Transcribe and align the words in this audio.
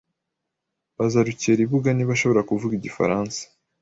Baza 0.97 1.19
Rukeribuga 1.27 1.89
niba 1.93 2.11
ashobora 2.15 2.47
kuvuga 2.49 2.73
igifaransa. 2.75 3.39